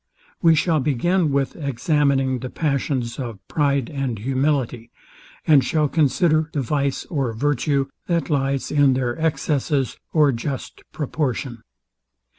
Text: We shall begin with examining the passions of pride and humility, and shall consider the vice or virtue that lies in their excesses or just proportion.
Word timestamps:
We 0.41 0.55
shall 0.55 0.79
begin 0.79 1.31
with 1.31 1.55
examining 1.55 2.39
the 2.39 2.49
passions 2.49 3.19
of 3.19 3.37
pride 3.47 3.87
and 3.87 4.17
humility, 4.17 4.89
and 5.45 5.63
shall 5.63 5.87
consider 5.87 6.49
the 6.53 6.61
vice 6.61 7.05
or 7.05 7.33
virtue 7.33 7.85
that 8.07 8.27
lies 8.27 8.71
in 8.71 8.93
their 8.95 9.15
excesses 9.19 9.99
or 10.11 10.31
just 10.31 10.81
proportion. 10.91 11.61